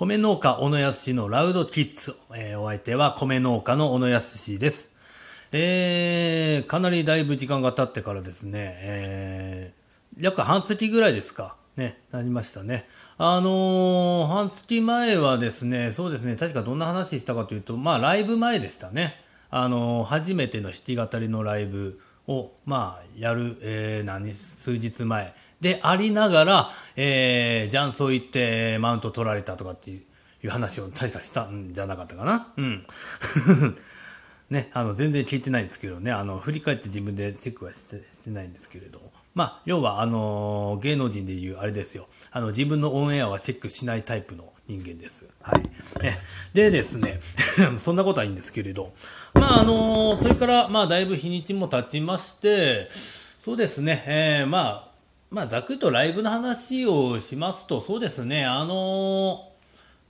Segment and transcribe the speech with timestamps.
[0.00, 4.94] 米農家小野康のラウドキッズ、えー、お相手は米農家の小野康です。
[5.50, 12.84] えー、かなりだいぶ時間が経ってからですね、えー、約半月ぐらいですか、ね、なりましたね。
[13.16, 19.16] あのー、半月前はですね、そうですね、確かどんな話したかというと、まあ、ライブ前でしたね。
[19.50, 25.34] あのー、初めての弾き語りのライブを、まあ、やる、えー、何、数日前。
[25.60, 30.02] でありながら、えー、ジャンソー行ってマウント取られたとかっていう
[30.42, 32.52] いう話を確かしたんじゃなかったかな。
[32.56, 32.86] うん。
[34.50, 39.12] ね、あの、全然聞いてないんですけどね、あの、振り返って自分でチェックはしてしてないんですけれども。
[39.34, 42.08] まあ、要は、あのー、芸能人でいうあれですよ。
[42.30, 45.26] あの、自分のオンエアはチェックしないタイプの人間です。
[45.42, 46.02] はい。
[46.02, 46.18] ね、
[46.54, 47.20] でですね、
[47.78, 48.94] そんなことはいいんですけれど、
[49.34, 54.87] まあ、あのー、それから、まあ、だいぶ日にちも経ちまして、そうですね、えー、まあ、
[55.30, 59.38] まあ、ざっくりとライブの話をしますと、そうですね、あのー、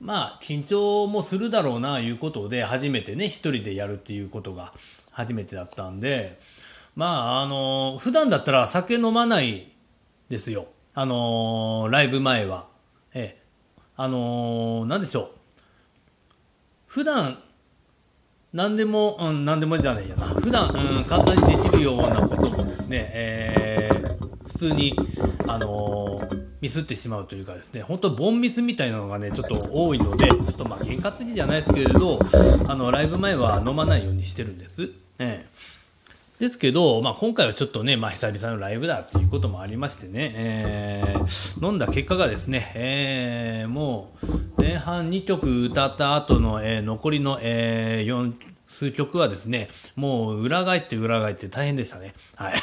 [0.00, 4.72] まあ、緊張もするだろうな、いうことで、初めてね、一人でやるっていうことが
[5.10, 6.38] 初めてだったんで、
[6.94, 9.72] まあ、あのー、普段だったら酒飲まない
[10.28, 10.68] ですよ。
[10.94, 12.66] あのー、ライブ前は。
[13.12, 13.42] ええ。
[13.96, 15.30] あのー、なんでしょう。
[16.86, 17.38] 普段、
[18.52, 20.26] 何でも、うん、何でもじゃないやな。
[20.26, 23.67] 普段、うん、簡単にできるようなこともですね、えー、
[24.58, 24.94] 通に、
[25.46, 32.18] あのー、ミスってしまうというかですね、本当ボンミスみたいなのがね、ちょっと多いので、ちょっとまあ、験担ぎじゃないですけれど、
[32.66, 34.90] あの、ライブ前は飲まないようにしてるんです。
[35.20, 35.68] ええ。
[36.40, 44.12] ですけど、まあ、今回はちょっとね、まあ、久々のライブだっていうこともありましてね、えー、飲んだ結果がですね、えー、も
[44.56, 48.34] う、前半2曲歌った後の、えー、残りの、えー、4、
[48.68, 52.14] 数曲はですね、もう裏返って裏返って大変でしたね。
[52.36, 52.54] はい。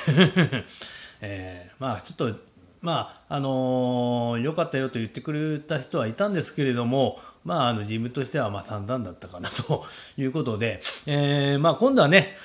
[1.26, 2.40] えー、まあちょっと、
[2.82, 9.84] まあ、あのー、良かったよと言ってくれた人はいたんですけれども、まあ、あの、自分としては、まあ、散々だったかなと
[10.18, 12.38] いうことで、えー、まあ、今度はね、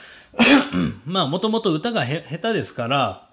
[1.05, 3.27] まあ、もともと歌が下手ですから、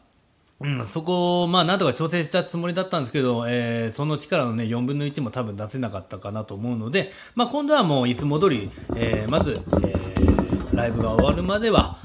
[0.60, 12.00] うん、そこを、まあ、なんとか調整したつもりだったんですけど、えー、その力のね、4分の1も多分出せなかったかなと思うので、まあ、今度はもういつも通り、え、まず、え、ライブが終わるまでは、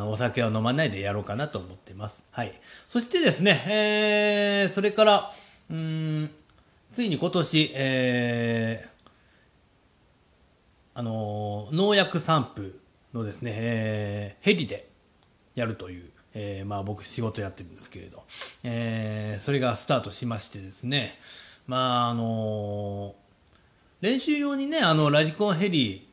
[0.00, 2.24] あお酒は飲まないでやろうかなと思ってます。
[2.30, 2.52] はい。
[2.88, 5.30] そしてですね、えー、それから、
[5.70, 6.30] うん、
[6.92, 9.10] ついに今年、えー、
[10.94, 12.80] あの農薬散布
[13.12, 14.88] のですね、えー、ヘリで
[15.54, 18.24] やるという、えー、まあ僕仕事やってるんですけれど、
[18.64, 21.18] えー、それがスタートしましてですね、
[21.66, 23.14] まああの
[24.00, 26.05] 練習用にね、あの、ラジコンヘリ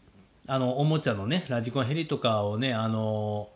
[0.48, 3.50] あの、おもちゃのね、ラジコンヘリとかをね、あの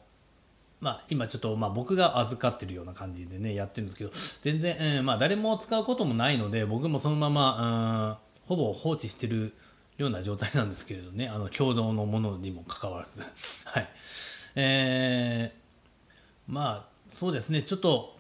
[0.80, 4.12] まあ、今ちょっと、まあ、僕が預かってるような感じでね、やってるんですけど、
[4.42, 9.54] 全然、えー、まあ、誰も使うこともないので、僕もそのまま、うん、ほぼ放置してる
[9.98, 13.22] ような状態なんですけれどね、あの、共同のものにもかかわらず。
[13.66, 13.90] はい。
[14.56, 18.16] えー、まあ、そうですね、ちょっと、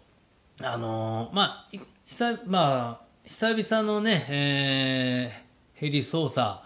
[0.61, 1.67] あのー、まあ、
[2.07, 6.59] 久、まあ、久々のね、えー、ヘリ操作、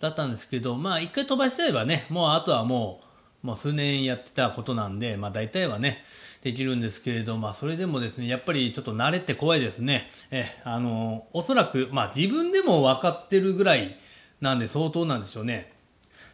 [0.00, 3.00] だったんですけど、まあ一回飛ばしちゃえばね、もうあとはも
[3.42, 6.04] う、もう数年やってたことなんで、まあ大体はね、
[6.42, 10.08] できるんですけれど、まあそれでもですね、やっぱりちょっと慣れて怖いですね。
[10.30, 13.96] え、あの、おそらく、まあ自分でも分かってるぐらい
[14.40, 15.72] なんで相当なんでしょうね。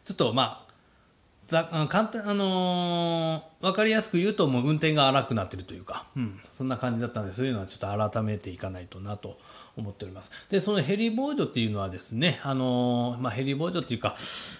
[0.04, 0.70] ちょっとまあ、
[1.50, 9.36] ざ簡単、あのー、分かりやすく言うともう運転が荒くなってるというか、うん、そんな感じだったんで、そういうのはちょっと改めていかないとなと
[9.76, 10.32] 思っております。
[10.50, 14.14] で、そのヘリボイドっていうのはですね、あのー、まあ、ヘリボイドっていうか、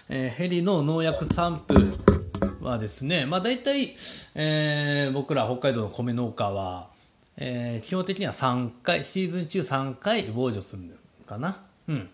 [0.09, 3.95] えー、ヘリの農薬散布はですね、まあ、大体、
[4.35, 6.89] えー、僕ら北海道の米農家は、
[7.37, 10.89] えー、基本的には3回、シーズン中3回防除するの
[11.25, 11.57] かな。
[11.87, 12.09] うん。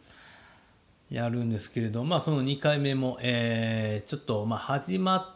[1.09, 5.35] やるんですけれど、まあ、その2回目も、えー、ちょっと、まあ、始まっ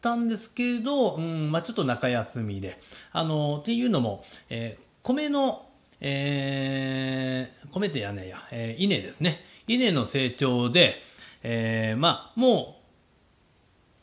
[0.00, 2.78] たんですけれど、うん、まあ、ちょっと中休みで、
[3.12, 5.67] あの、っていうのも、えー、米の
[6.00, 9.40] えー、米ってやねや、えー、稲ですね。
[9.66, 11.00] 稲の成長で、
[11.42, 12.76] えー、まあ、も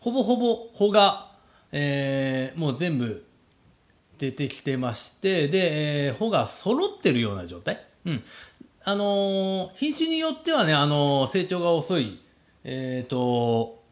[0.01, 1.31] う、ほぼほぼ穂が、
[1.71, 3.25] えー、もう全部
[4.19, 7.81] 出てきてまして、で、えー、穂が揃ってるような状態。
[8.05, 8.23] うん。
[8.83, 12.19] あのー、品種によってはね、あのー、成長が遅い、
[12.63, 13.83] えっ、ー、と、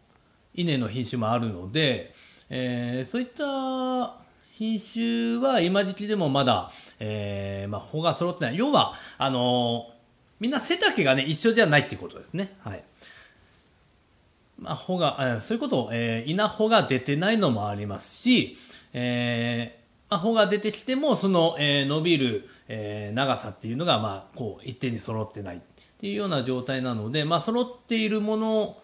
[0.54, 2.14] 稲の品種もあるので、
[2.50, 4.23] えー、そういった
[4.58, 8.58] 品種は今時期でもまだ、えー、まあ、穂が揃ってない。
[8.58, 9.94] 要は、あのー、
[10.40, 12.56] みんな背丈がね、一緒じゃないっていうことですね。
[12.60, 12.84] はい。
[14.60, 18.56] まあ、穂が、えー、そういうことを、えー、稲穂が出てないのもありますし、
[18.94, 25.60] えー、まあ、穂が出てきても、その、えー、伸びる、えー、長さっていうのが、まあ、こう、一定に揃ってないっ
[26.04, 28.78] っていうような状態なので、まあ、揃っているもの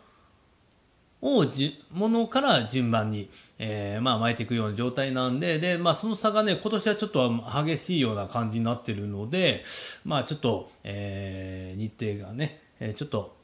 [1.21, 9.63] をじ、ものから順番に、えー、まあ巻いていくような状態なんで、で、まあその差がね、今年はちょっと激しいような感じになってるので、
[10.05, 13.35] まあちょっと、えー、日程がね、えー、ちょっと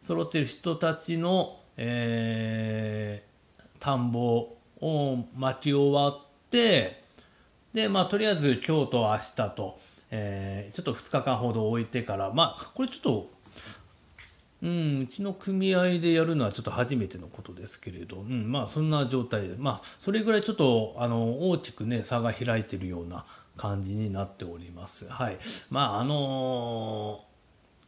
[0.00, 4.48] 揃ってる人たちの、えー、田んぼ
[4.80, 6.20] を巻き終わっ
[6.50, 7.00] て、
[7.72, 9.78] で、まあとりあえず今日と明日と、
[10.10, 13.30] えー、ちょっと2日間ほど置いてから、まあこれちょっと
[14.64, 23.26] うん、うちの組合でやるのはちょっと初めてのことですけれど、うん、まあそんな状態で、まあそれぐらいちょっとあの大きくね差が開いてるような
[23.58, 25.06] 感じになっております。
[25.06, 25.38] はい。
[25.70, 27.20] まああの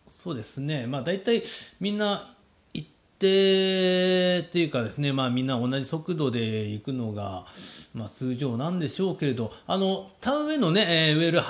[0.06, 1.42] ー、そうですね、まあ大体
[1.80, 2.34] みんな
[2.74, 2.86] 一
[3.18, 7.46] 定っていうかですね、まあみんな同じ速度で行くのが、
[7.94, 11.40] まあ通常なんでしょうけれど、あの、田植えのね、えー、植える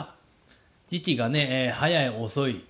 [0.87, 2.65] 時期がね、えー、早い遅い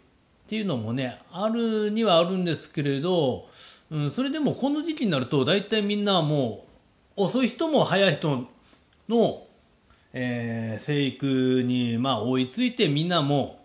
[0.46, 3.48] っていうのもね、あるにはあるんですけれど、
[3.90, 6.64] うん、それでもこの時期になると大体みんなも
[7.16, 8.46] う遅い人も早い人
[9.08, 9.42] の、
[10.12, 13.58] えー、生育にまあ追いついてみんなも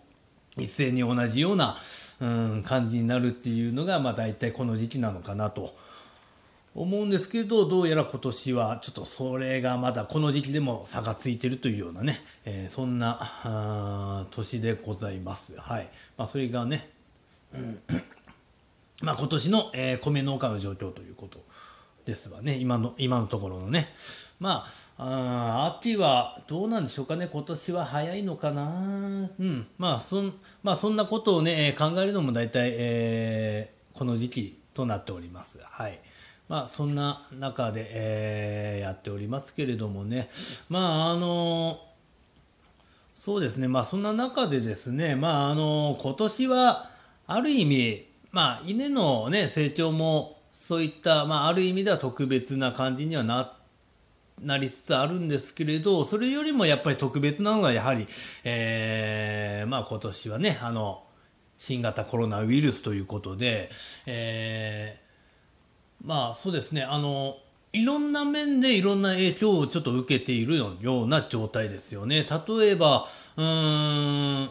[0.56, 1.76] 一斉に同じような、
[2.20, 5.76] うん、感じになるっていうのがまあ大体この時期なのかなと
[6.74, 15.54] 思うんですけど、どうやら今年はちょっとそれがまだこの時期でも差がついてるというようなね、えー、そんな年でございます。
[15.58, 15.88] はい。
[16.16, 16.88] まあ、それがね、
[17.52, 17.80] うん、
[19.02, 21.44] まあ今年の、えー、米農家の状況ということ
[22.06, 23.94] ですわね、今の、今のところのね。
[24.40, 24.64] ま
[24.96, 29.28] あ、あ秋はどうなんでしょうかね、今年は早いのかな。
[29.38, 29.66] うん。
[29.76, 30.32] まあ、そん、
[30.62, 35.60] まあ、そんなことをね、考えるのも大体、えー、この時期となっております。
[35.62, 36.00] はい。
[36.52, 40.28] まあ、そんな中で、えー、やっておりますけれどもね、
[40.68, 41.80] まあ、あの
[43.14, 46.90] そうですね、まあ、そんな中でですね、まあ、あの今年は、
[47.26, 53.54] ある意味、まあ、稲のね、成長も、そういった、まあ、ある意味では特別な感じにはな
[54.42, 58.06] なりつつあるんですけれど、それよりもやっぱり特別なのが、やはり、
[58.44, 61.02] えー、まあ、今年はね、あの、
[61.56, 63.70] 新型コロナウイルスということで、
[64.04, 65.01] え、
[66.04, 67.36] まあそうですね、あの、
[67.72, 72.26] いろんな面でいろんな影響をちょっと受けているような状態ですよね。
[72.48, 74.50] 例えば、うーん、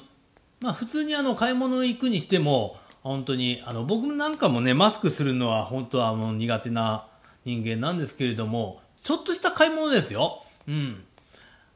[0.62, 7.06] まあ普通にあの買い物行くにしても、本当に、あの僕なんかもね、マスクするのは本当はもう苦手な
[7.46, 10.44] 人間なんですけれども、ちょっとした買い物ですよ。
[10.68, 11.04] うん。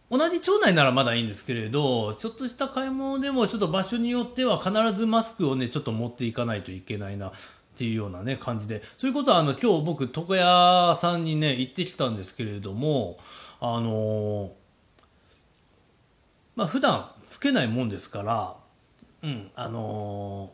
[0.09, 7.31] 同じ町内ならまだいいんですけれど、ちょっとした買い物でもちょっと場所によっては必ずマスクをね、ちょっと持っていかないといけないな。
[7.75, 8.81] っていうようなね、感じで。
[8.97, 13.17] そういうことは、あの、今日僕、床屋さんにね、行ってきたんですけれども、
[13.59, 14.51] あのー、
[16.55, 18.55] まあ、普段つけないもんですから、
[19.23, 20.53] うん、あの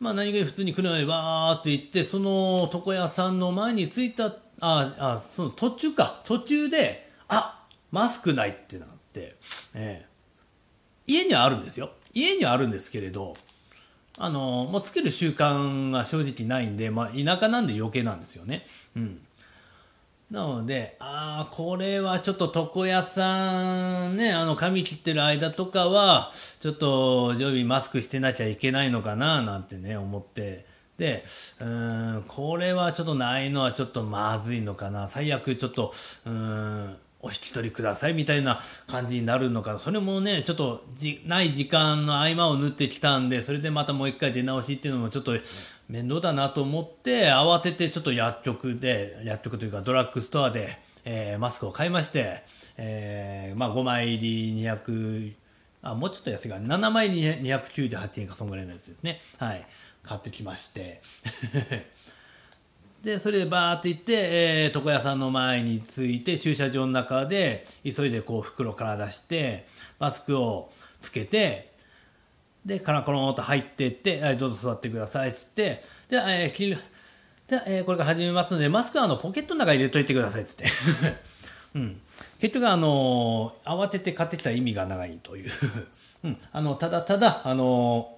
[0.00, 9.36] ー、まあ、何気に普通に車にわーって行って、その床屋さんの前に着いた、あ、あ、その途中か、途中で、あ、マスクないってなって、
[9.74, 11.90] えー、家にはあるんですよ。
[12.14, 13.34] 家にはあるんですけれど、
[14.16, 18.64] あの、もうつける習慣が正直ないんで、まあ、田舎なんで余計なんですよね。
[18.96, 19.20] うん。
[20.30, 30.64] なので、ああ、これはちょっと床屋さんね、あの、髪切ってる間とかは、ちょっと常備マスクしてなきゃいけないのかな、なんてね、思って。
[30.98, 31.24] で、
[31.60, 35.08] うん、これはちょっとないのはちょっとまずいのかな。
[35.08, 35.92] 最悪ちょっと、
[36.24, 45.32] うん、お引き取りくださいみたいな感じになるのかそれもね、ちょっとじない時間の合間を縫ってきたんで、それでまたもう一回出直しっていうのもちょっと
[45.88, 52.42] 面倒だなと思って、慌ててちょっと薬局で、薬局というかドラッグストアで、えー、マスクを買いまして、
[52.76, 55.32] えー、まあ5枚入り200、
[55.82, 59.20] あ、もうちょっと安いが、7枚入り298円かそんぐらいのやつですね。
[59.38, 59.62] はい。
[60.02, 61.00] 買ってきまして。
[63.04, 69.66] で、それでバーって行って、えー、床屋さんの前に着いて、駐車場の中で、急いでこう袋から出して、
[69.98, 71.70] マスクをつけて、
[72.64, 76.78] で、カラコロンと入ってって、はい、どうぞ座ってください、つって、で、えー、切る、
[77.46, 80.64] で、えー、これから始めますので、マスクはあの、ポケットの中に入れといてください、つって。
[81.76, 82.00] うん。
[82.40, 85.50] 結局あのー、慌てて買ってきた意味が長いという。
[86.24, 86.38] うん。
[86.52, 88.16] あの、ただただ、あの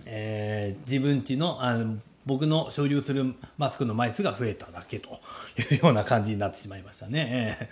[0.00, 5.20] ー、えー、自分ちの、あの、僕の所有するマスクの枚数が増えただけと
[5.74, 7.68] いうような感じになってしまいましたね。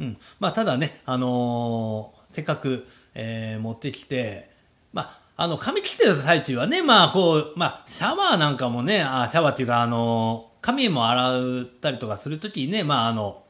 [0.00, 0.16] うん。
[0.40, 4.50] まあ、ただね、あのー、せっかく、えー、持ってきて、
[4.92, 13.43] まあ、あの、髪切ってる最中はね、まあ、こう、まあ、シャワーなんかもね、あシャワーっていうか、あの、髪も洗ったりとかするときにね、まあ、あの、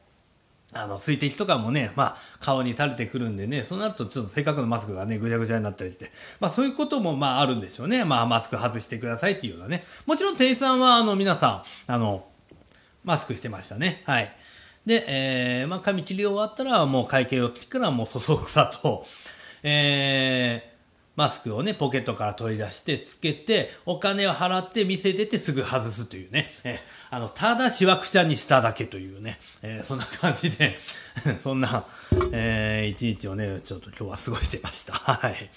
[0.75, 8.03] あの、水滴とかもね、まあ、顔に垂れてくるんでね、そうなるとちょっとせっかくのマスクがね、ぐちゃぐちゃになったりして、まあそういうこともまああるんでしょうね。
[8.03, 9.85] まあマスク外してくださいっていうようなね。
[10.05, 12.25] もちろん店員さんは、あの、皆さん、あの、
[13.05, 14.03] マスクしてましたね。
[14.05, 14.35] はい。
[14.85, 19.05] で、えー、まあ髪切り終わったら、もう会計を切っからもうそそくさと、
[19.63, 20.74] えー、
[21.15, 26.49] マスクをね、ポケットから取り出して、つけて、お金を払って店出ててすぐ外すというね。
[26.63, 26.79] え
[27.09, 29.39] あの、ただしわくちゃにしただけというね。
[29.61, 30.77] えー、そんな感じで
[31.41, 31.85] そんな、
[32.31, 34.93] えー、一日をね、ちょっと今日は過ごしてました。
[34.99, 35.49] はい。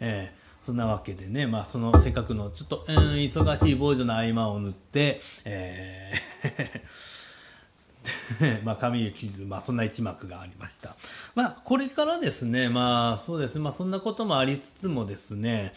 [0.00, 6.80] えー、そんなわけでね、まあ、その、せっかくの、ちょっと、うん、忙しい傍女の合間を縫って、えー
[8.64, 10.96] まあ、髪を切る、まあ、そんな一幕がありました。
[11.34, 15.72] まあ、これからですね、まあ、そうですね、まあ、そんなこともありつつもですね、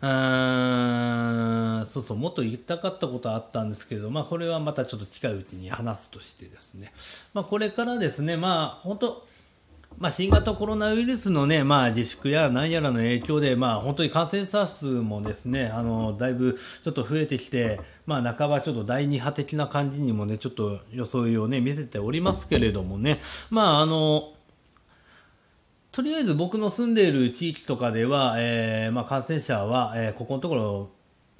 [0.00, 6.92] うーん、そうそう、もっと言いたかったことはあったんですけど、まあ、これはまたちょっと近いうちに話すとしてですね、
[7.32, 9.26] まあ、これからですね、まあ、本当
[9.98, 23.20] まあ、新型コロナウイルスのね、まあ、自粛や何やらの影響で、まあ、本当に感染者数もですね、あの、だいぶちょっと増えてきて、まあ、半ばちょっと第二波的な感じにもね、ちょっと装いをね、見せておりますけれどもね、
[23.50, 24.32] まあ、あの、
[25.92, 30.90] とりあえず僕の住んでいる地域とかでは、えー、まあ、感染者は、えー、ここのところ、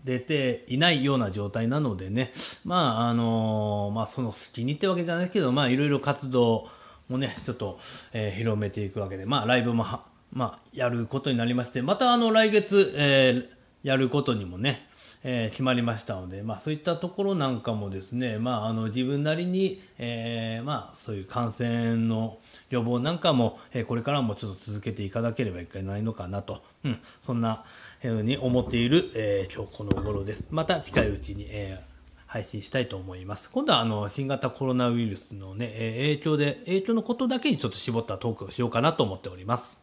[0.05, 2.31] 出ていないような状態なのでね、
[2.65, 6.69] まあ、あのまあ、その好きにってわけじゃないですけど、まあ、いろいろ活動、
[7.09, 7.79] もね、ちょっと、
[8.13, 9.85] えー、広めていくわけで、まあ、ライブも
[10.33, 14.89] まあ、やることになりまして、またあの、来月、えー、やることにもね、
[15.23, 22.39] えー、決まりましたので、まあ、そういったところなんかもですね、まあ、あの自分なりに、えー、まあ、そういう感染の
[22.71, 27.65] 予防なんかも、えー、これからもちょっと続けていただければいけないのかなと、うん、そんな
[28.03, 30.47] ふうに思っている、え今日この頃です。
[30.51, 31.94] また近いうちに、えー
[32.35, 33.49] 配信したいと思います。
[33.53, 39.81] 今度はあの新型コロナウイルスのね、影響で、影響のことだけにちょっと絞ったトークをしようかなと思っております。